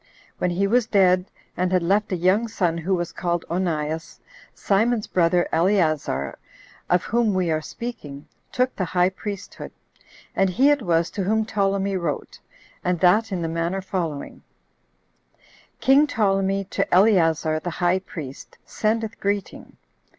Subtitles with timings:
[0.39, 4.19] When he was dead, and had left a young son, who was called Onias,
[4.55, 6.39] Simon's brother Eleazar,
[6.89, 9.71] of whom we are speaking, took the high priesthood;
[10.35, 12.39] and he it was to whom Ptolemy wrote,
[12.83, 14.41] and that in the manner following:
[15.79, 19.77] "King Ptolemy to Eleazar the high priest, sendeth greeting.